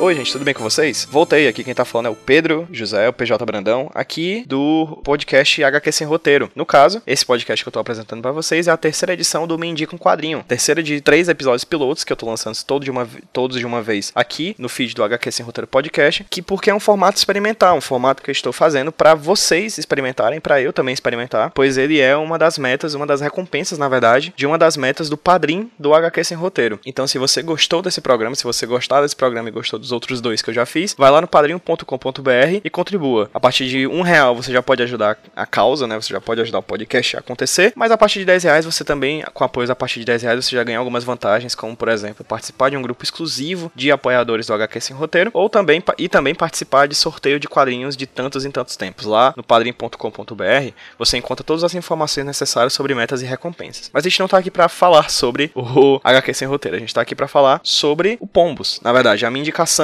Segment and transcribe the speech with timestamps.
[0.00, 1.08] Oi, gente, tudo bem com vocês?
[1.10, 5.64] Voltei aqui, quem tá falando é o Pedro José, o PJ Brandão, aqui do podcast
[5.64, 6.48] HQ Sem Roteiro.
[6.54, 9.58] No caso, esse podcast que eu tô apresentando para vocês é a terceira edição do
[9.58, 10.44] Me Indica um Quadrinho.
[10.46, 13.82] Terceira de três episódios pilotos que eu tô lançando todo de uma, todos de uma
[13.82, 17.76] vez aqui no feed do HQ Sem Roteiro Podcast, que porque é um formato experimental,
[17.76, 21.98] um formato que eu estou fazendo para vocês experimentarem, para eu também experimentar, pois ele
[21.98, 25.72] é uma das metas, uma das recompensas, na verdade, de uma das metas do padrim
[25.76, 26.78] do HQ Sem Roteiro.
[26.86, 30.20] Então, se você gostou desse programa, se você gostar desse programa e gostou dos outros
[30.20, 33.30] dois que eu já fiz, vai lá no padrinho.com.br e contribua.
[33.32, 35.96] A partir de um real você já pode ajudar a causa, né?
[35.96, 38.84] Você já pode ajudar o podcast a acontecer, mas a partir de 10 reais você
[38.84, 41.88] também, com apoio a partir de 10 reais, você já ganha algumas vantagens, como por
[41.88, 46.08] exemplo, participar de um grupo exclusivo de apoiadores do HQ Sem Roteiro, ou também, e
[46.08, 49.04] também participar de sorteio de quadrinhos de tantos em tantos tempos.
[49.04, 53.90] Lá no padrinho.com.br você encontra todas as informações necessárias sobre metas e recompensas.
[53.92, 56.94] Mas a gente não tá aqui para falar sobre o HQ Sem Roteiro, a gente
[56.94, 58.80] tá aqui para falar sobre o Pombos.
[58.82, 59.77] Na verdade, a minha indicação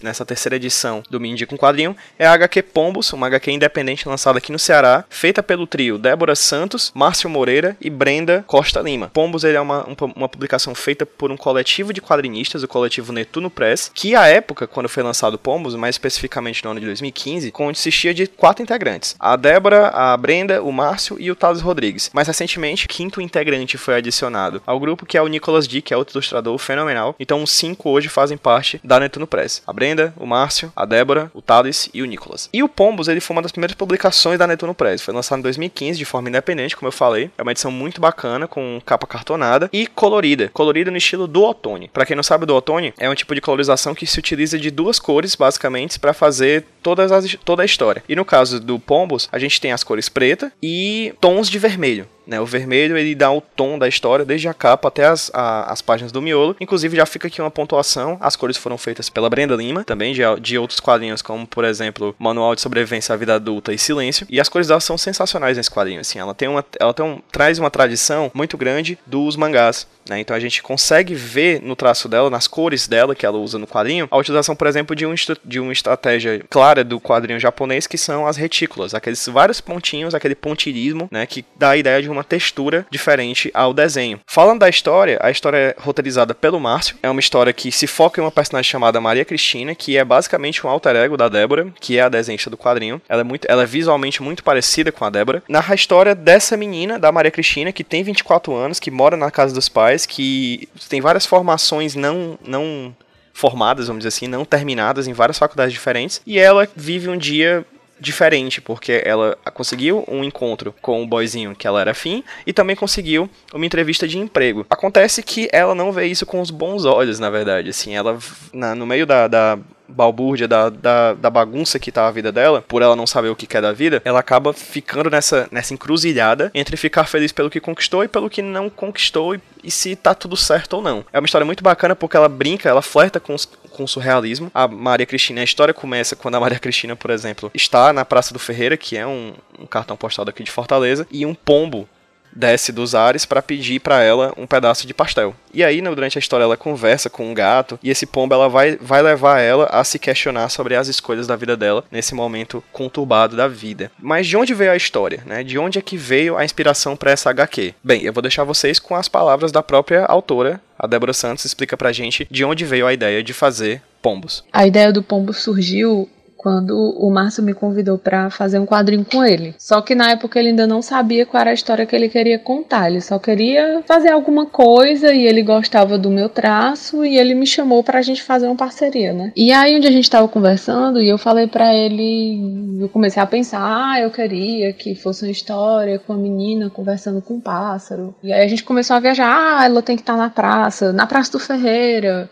[0.00, 4.08] nessa terceira edição do Me Indica um Quadrinho, é a HQ Pombos, uma HQ independente
[4.08, 9.10] lançada aqui no Ceará, feita pelo trio Débora Santos, Márcio Moreira e Brenda Costa Lima.
[9.12, 13.50] Pombos ele é uma, uma publicação feita por um coletivo de quadrinistas, o coletivo Netuno
[13.50, 18.14] Press, que à época, quando foi lançado Pombos, mais especificamente no ano de 2015, consistia
[18.14, 19.16] de quatro integrantes.
[19.18, 22.10] A Débora, a Brenda, o Márcio e o Thales Rodrigues.
[22.12, 25.96] Mais recentemente, quinto integrante foi adicionado ao grupo, que é o Nicolas D, que é
[25.96, 27.14] outro ilustrador fenomenal.
[27.18, 31.30] Então os cinco hoje fazem parte da Netuno Press a Brenda, o Márcio, a Débora,
[31.32, 32.50] o Thales e o Nicolas.
[32.52, 35.00] E o Pombos, ele foi uma das primeiras publicações da Netuno Press.
[35.00, 37.30] Foi lançado em 2015 de forma independente, como eu falei.
[37.38, 40.50] É uma edição muito bacana, com capa cartonada e colorida.
[40.52, 41.88] Colorida no estilo do Otone.
[41.88, 44.70] Para quem não sabe, do Otone é um tipo de colorização que se utiliza de
[44.70, 48.04] duas cores, basicamente, para fazer todas as, toda a história.
[48.06, 52.06] E no caso do Pombos, a gente tem as cores preta e tons de vermelho.
[52.26, 55.72] Né, o vermelho ele dá o tom da história desde a capa até as, a,
[55.72, 56.56] as páginas do miolo.
[56.60, 58.16] Inclusive já fica aqui uma pontuação.
[58.20, 62.14] As cores foram feitas pela Brenda Lima, também de, de outros quadrinhos, como por exemplo
[62.18, 64.26] Manual de Sobrevivência à Vida Adulta e Silêncio.
[64.30, 66.00] E as cores dela são sensacionais nesse quadrinho.
[66.00, 69.86] Assim, ela tem uma, ela tem um, traz uma tradição muito grande dos mangás.
[70.08, 70.20] Né?
[70.20, 73.66] Então a gente consegue ver no traço dela, nas cores dela que ela usa no
[73.66, 77.98] quadrinho, a utilização, por exemplo, de, um, de uma estratégia clara do quadrinho japonês, que
[77.98, 82.24] são as retículas, aqueles vários pontinhos, aquele pontilhismo, né, que dá a ideia de uma
[82.24, 84.20] textura diferente ao desenho.
[84.26, 88.20] Falando da história, a história é roteirizada pelo Márcio, é uma história que se foca
[88.20, 91.98] em uma personagem chamada Maria Cristina, que é basicamente um alter ego da Débora, que
[91.98, 93.00] é a desenhista do quadrinho.
[93.08, 95.42] Ela é, muito, ela é visualmente muito parecida com a Débora.
[95.48, 99.30] Narra a história dessa menina, da Maria Cristina, que tem 24 anos, que mora na
[99.30, 102.94] casa dos pais que tem várias formações não não
[103.32, 107.64] formadas, vamos dizer assim, não terminadas em várias faculdades diferentes, e ela vive um dia
[108.02, 112.74] diferente, porque ela conseguiu um encontro com o boyzinho que ela era afim e também
[112.74, 114.66] conseguiu uma entrevista de emprego.
[114.68, 117.70] Acontece que ela não vê isso com os bons olhos, na verdade.
[117.70, 118.18] Assim, ela,
[118.52, 119.58] na, no meio da, da
[119.92, 123.36] balbúrdia, da, da, da, bagunça que tá a vida dela, por ela não saber o
[123.36, 127.60] que quer da vida, ela acaba ficando nessa, nessa encruzilhada entre ficar feliz pelo que
[127.60, 131.04] conquistou e pelo que não conquistou e, e se tá tudo certo ou não.
[131.12, 134.50] É uma história muito bacana porque ela brinca, ela flerta com os, com surrealismo.
[134.54, 138.32] A Maria Cristina, a história começa quando a Maria Cristina, por exemplo, está na Praça
[138.32, 141.88] do Ferreira, que é um, um cartão postal daqui de Fortaleza, e um pombo
[142.34, 145.34] desce dos ares para pedir para ela um pedaço de pastel.
[145.52, 148.48] E aí, né, durante a história, ela conversa com um gato e esse pombo ela
[148.48, 152.62] vai, vai levar ela a se questionar sobre as escolhas da vida dela nesse momento
[152.72, 153.90] conturbado da vida.
[153.98, 155.44] Mas de onde veio a história, né?
[155.44, 157.74] De onde é que veio a inspiração para essa HQ?
[157.84, 161.76] Bem, eu vou deixar vocês com as palavras da própria autora, a Débora Santos, explica
[161.76, 164.44] pra gente de onde veio a ideia de fazer pombos.
[164.52, 166.08] A ideia do pombo surgiu
[166.42, 169.54] quando o Márcio me convidou para fazer um quadrinho com ele.
[169.58, 172.38] Só que na época ele ainda não sabia qual era a história que ele queria
[172.38, 172.90] contar.
[172.90, 177.46] Ele só queria fazer alguma coisa e ele gostava do meu traço e ele me
[177.46, 179.32] chamou para a gente fazer uma parceria, né?
[179.36, 183.26] E aí onde a gente estava conversando e eu falei para ele, eu comecei a
[183.26, 188.14] pensar, ah, eu queria que fosse uma história com a menina conversando com um pássaro.
[188.22, 190.92] E aí a gente começou a viajar, ah, ela tem que estar tá na praça,
[190.92, 192.28] na Praça do Ferreira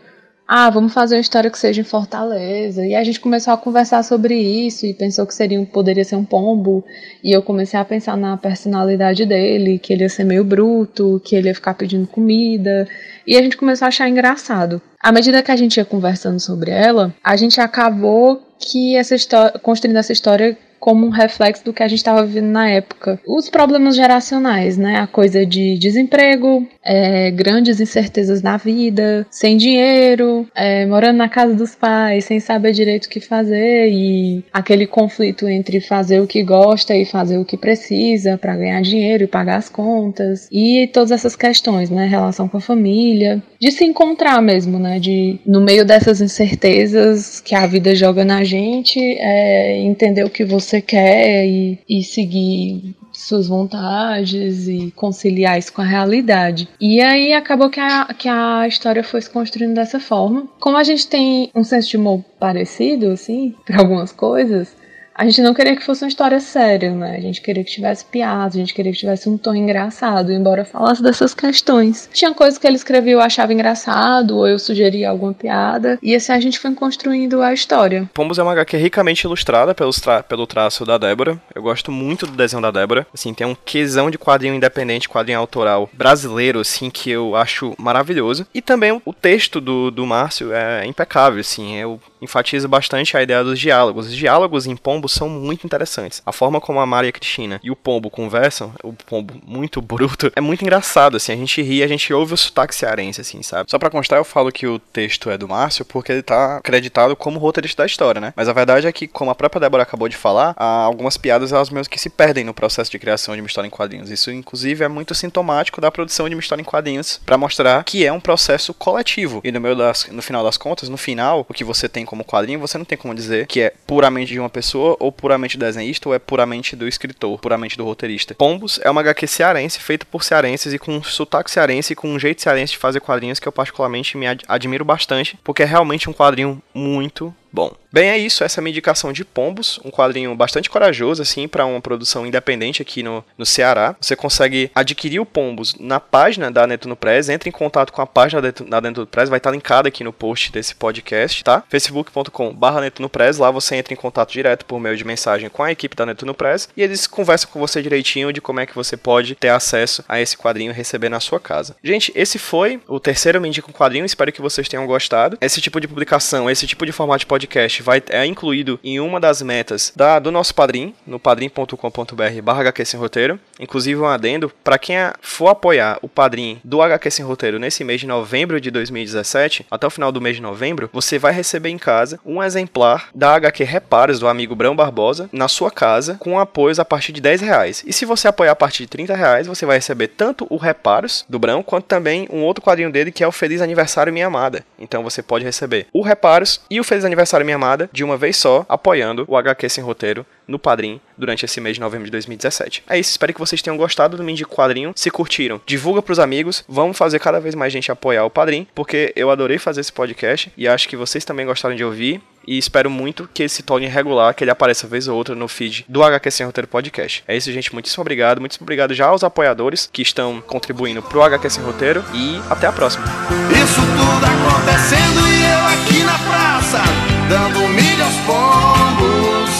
[0.52, 2.84] ah, vamos fazer uma história que seja em Fortaleza.
[2.84, 6.24] E a gente começou a conversar sobre isso e pensou que seria, poderia ser um
[6.24, 6.84] pombo.
[7.22, 11.36] E eu comecei a pensar na personalidade dele, que ele ia ser meio bruto, que
[11.36, 12.88] ele ia ficar pedindo comida.
[13.24, 14.82] E a gente começou a achar engraçado.
[15.00, 19.56] À medida que a gente ia conversando sobre ela, a gente acabou que essa história,
[19.60, 23.20] construindo essa história como um reflexo do que a gente estava vivendo na época.
[23.26, 24.96] Os problemas geracionais, né?
[24.96, 31.54] A coisa de desemprego, é, grandes incertezas na vida, sem dinheiro, é, morando na casa
[31.54, 36.42] dos pais, sem saber direito o que fazer e aquele conflito entre fazer o que
[36.42, 41.10] gosta e fazer o que precisa para ganhar dinheiro e pagar as contas e todas
[41.10, 42.06] essas questões, né?
[42.06, 44.98] Relação com a família, de se encontrar mesmo, né?
[44.98, 50.44] De no meio dessas incertezas que a vida joga na gente, é, entender o que
[50.44, 56.68] você quer e, e seguir suas vontades e conciliar isso com a realidade.
[56.80, 60.48] E aí acabou que a, que a história foi se construindo dessa forma.
[60.58, 64.74] Como a gente tem um senso de humor parecido, assim, para algumas coisas,
[65.20, 67.14] a gente não queria que fosse uma história séria, né?
[67.14, 70.64] A gente queria que tivesse piada, a gente queria que tivesse um tom engraçado, embora
[70.64, 72.08] falasse dessas questões.
[72.10, 76.32] Tinha coisas que ele escrevia eu achava engraçado, ou eu sugeria alguma piada, e assim
[76.32, 78.08] a gente foi construindo a história.
[78.14, 81.38] Pombos é uma HQ ricamente ilustrada tra pelo traço da Débora.
[81.54, 83.06] Eu gosto muito do desenho da Débora.
[83.12, 88.46] Assim, tem um quesão de quadrinho independente, quadrinho autoral brasileiro, assim, que eu acho maravilhoso.
[88.54, 91.76] E também o texto do, do Márcio é impecável, assim.
[91.76, 94.06] Eu enfatizo bastante a ideia dos diálogos.
[94.06, 96.22] Os diálogos em Pombos são muito interessantes.
[96.24, 100.40] A forma como a Maria Cristina e o Pombo conversam, o Pombo muito bruto, é
[100.40, 101.32] muito engraçado, assim.
[101.32, 103.70] A gente ri, a gente ouve o sotaque cearense, assim, sabe?
[103.70, 107.16] Só pra constar, eu falo que o texto é do Márcio porque ele tá acreditado
[107.16, 108.32] como roteirista da história, né?
[108.36, 111.70] Mas a verdade é que, como a própria Débora acabou de falar, algumas piadas elas
[111.70, 114.10] mesmo que se perdem no processo de criação de uma história em quadrinhos.
[114.10, 118.04] Isso, inclusive, é muito sintomático da produção de uma história em quadrinhos para mostrar que
[118.04, 119.40] é um processo coletivo.
[119.44, 122.58] E no, das, no final das contas, no final, o que você tem como quadrinho,
[122.58, 126.14] você não tem como dizer que é puramente de uma pessoa ou puramente desenhista ou
[126.14, 128.34] é puramente do escritor, puramente do roteirista.
[128.34, 132.08] Pombos é uma HQ cearense, feita por cearenses e com um sotaque cearense e com
[132.08, 136.10] um jeito cearense de fazer quadrinhos que eu particularmente me admiro bastante, porque é realmente
[136.10, 137.74] um quadrinho muito bom.
[137.92, 138.44] Bem, é isso.
[138.44, 142.24] Essa é a minha indicação de Pombos, um quadrinho bastante corajoso, assim, para uma produção
[142.24, 143.96] independente aqui no, no Ceará.
[144.00, 147.28] Você consegue adquirir o Pombos na página da Netuno Press.
[147.28, 150.52] Entre em contato com a página da Netuno Press, vai estar linkada aqui no post
[150.52, 151.64] desse podcast, tá?
[151.68, 153.38] facebook.com.br Netuno Press.
[153.38, 156.32] Lá você entra em contato direto por meio de mensagem com a equipe da Netuno
[156.32, 160.04] Press e eles conversam com você direitinho de como é que você pode ter acesso
[160.08, 161.74] a esse quadrinho e receber na sua casa.
[161.82, 164.04] Gente, esse foi o terceiro Me Indica um Quadrinho.
[164.04, 165.36] Espero que vocês tenham gostado.
[165.40, 167.39] Esse tipo de publicação, esse tipo de formato de podcast
[167.82, 172.84] vai é incluído em uma das metas da, do nosso padrim, no padrim.com.br barra HQ
[172.84, 173.38] Sem Roteiro.
[173.58, 178.00] Inclusive um adendo, para quem for apoiar o padrim do HQ Sem Roteiro nesse mês
[178.00, 181.78] de novembro de 2017, até o final do mês de novembro, você vai receber em
[181.78, 186.78] casa um exemplar da HQ Reparos do amigo Brão Barbosa na sua casa, com apoios
[186.78, 187.84] a partir de 10 reais.
[187.86, 191.24] E se você apoiar a partir de 30 reais, você vai receber tanto o Reparos
[191.28, 194.64] do Brão, quanto também um outro quadrinho dele que é o Feliz Aniversário Minha Amada.
[194.78, 198.36] Então você pode receber o Reparos e o Feliz Aniversário Minha Amada de uma vez
[198.36, 202.82] só, apoiando o HQ Sem Roteiro no Padrim durante esse mês de novembro de 2017.
[202.88, 204.92] É isso, espero que vocês tenham gostado do Mindy Quadrinho.
[204.96, 206.64] Se curtiram, divulga pros amigos.
[206.68, 210.52] Vamos fazer cada vez mais gente apoiar o Padrim, porque eu adorei fazer esse podcast
[210.56, 213.86] e acho que vocês também gostaram de ouvir e espero muito que ele se torne
[213.86, 217.22] regular, que ele apareça vez ou outra no feed do HQ Sem Roteiro Podcast.
[217.28, 217.72] É isso, gente.
[217.72, 218.40] Muitíssimo obrigado.
[218.40, 222.72] Muitíssimo obrigado já aos apoiadores que estão contribuindo pro HQ Sem Roteiro e até a
[222.72, 223.04] próxima.
[223.50, 226.82] Isso tudo acontecendo e eu aqui na praça,
[227.30, 229.50] dando milho aos pombos.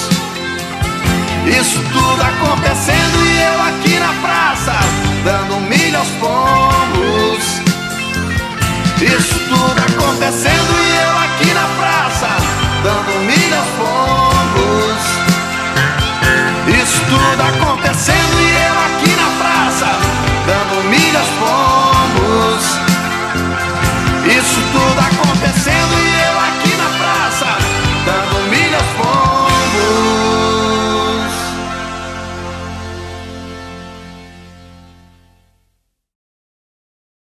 [1.46, 4.29] Isso tudo acontecendo e eu aqui na praça,